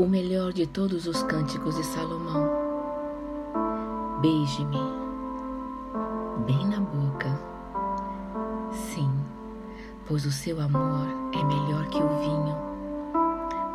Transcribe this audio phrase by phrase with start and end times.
[0.00, 2.48] o melhor de todos os cânticos de Salomão.
[4.22, 4.78] Beije-me,
[6.46, 7.38] bem na boca.
[8.72, 9.10] Sim,
[10.08, 12.56] pois o seu amor é melhor que o vinho,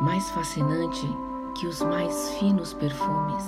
[0.00, 1.06] mais fascinante
[1.54, 3.44] que os mais finos perfumes.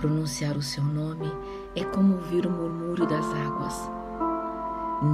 [0.00, 1.32] Pronunciar o seu nome
[1.76, 3.88] é como ouvir o murmúrio das águas.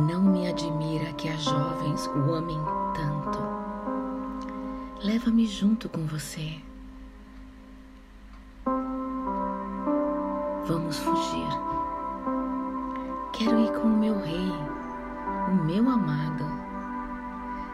[0.08, 2.58] Não me admira que as jovens o amem
[2.94, 3.51] tanto.
[5.04, 6.60] Leva-me junto com você.
[10.64, 11.48] Vamos fugir.
[13.32, 14.52] Quero ir com o meu rei,
[15.48, 16.44] o meu amado.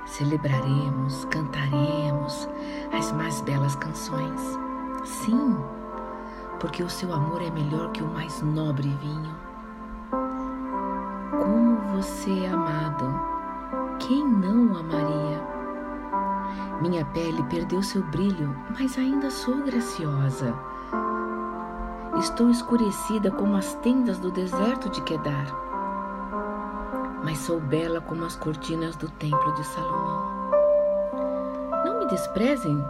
[0.07, 2.49] Celebraremos, cantaremos
[2.97, 4.41] as mais belas canções.
[5.05, 5.55] Sim,
[6.59, 9.37] porque o seu amor é melhor que o mais nobre vinho.
[11.31, 13.18] Como você é amado,
[16.89, 20.55] Minha pele perdeu seu brilho, mas ainda sou graciosa.
[22.19, 25.53] Estou escurecida como as tendas do deserto de Quedar,
[27.23, 30.51] mas sou bela como as cortinas do templo de Salomão.
[31.85, 32.83] Não me desprezem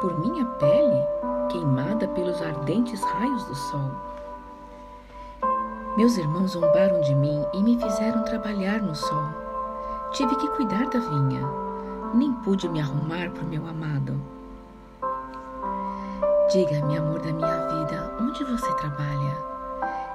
[0.00, 1.06] por minha pele,
[1.48, 3.90] queimada pelos ardentes raios do sol.
[5.96, 9.28] Meus irmãos zombaram de mim e me fizeram trabalhar no sol.
[10.10, 11.67] Tive que cuidar da vinha
[12.14, 14.20] nem pude me arrumar para o meu amado.
[16.50, 19.36] Diga-me, amor da minha vida, onde você trabalha?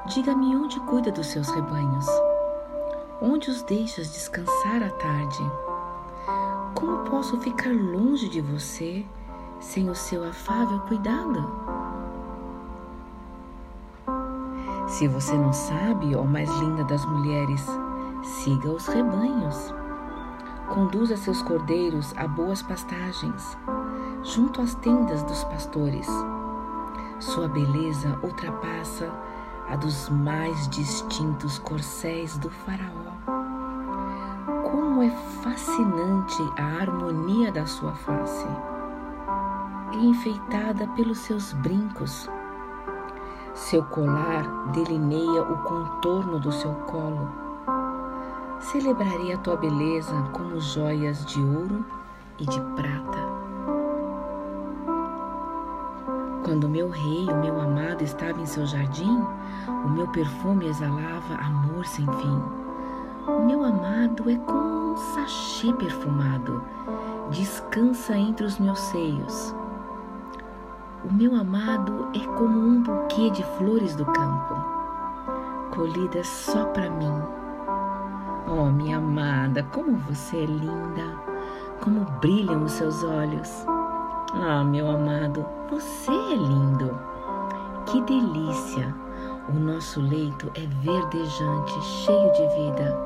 [0.08, 2.08] Diga-me onde cuida dos seus rebanhos.
[3.22, 5.52] Onde os deixas descansar à tarde?
[6.74, 9.06] Como posso ficar longe de você
[9.60, 11.48] sem o seu afável cuidado?
[14.88, 17.66] Se você não sabe, ó mais linda das mulheres,
[18.24, 19.74] siga os rebanhos.
[20.68, 23.58] Conduza seus cordeiros a boas pastagens,
[24.24, 26.08] junto às tendas dos pastores.
[27.20, 29.12] Sua beleza ultrapassa
[29.70, 33.14] a dos mais distintos corcéis do Faraó.
[34.72, 35.10] Como é
[35.42, 38.48] fascinante a harmonia da sua face,
[39.92, 42.30] enfeitada pelos seus brincos.
[43.54, 47.53] Seu colar delineia o contorno do seu colo
[48.74, 51.86] celebrarei a tua beleza como joias de ouro
[52.40, 53.20] e de prata.
[56.44, 59.24] Quando meu rei, o meu amado, estava em seu jardim,
[59.86, 62.42] o meu perfume exalava amor sem fim.
[63.28, 66.64] O meu amado é como um sachê perfumado,
[67.30, 69.56] descansa entre os meus seios.
[71.08, 74.56] O meu amado é como um buquê de flores do campo,
[75.70, 77.43] colhidas só para mim
[78.46, 81.18] Oh, minha amada, como você é linda,
[81.80, 83.66] como brilham os seus olhos.
[84.34, 86.98] Ah, meu amado, você é lindo.
[87.86, 88.94] Que delícia!
[89.50, 92.98] O nosso leito é verdejante, cheio de vida.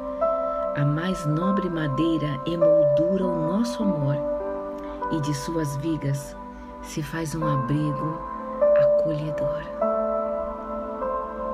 [0.75, 4.17] A mais nobre madeira emoldura o nosso amor,
[5.11, 6.35] e de suas vigas
[6.81, 8.21] se faz um abrigo
[8.79, 9.96] acolhedor.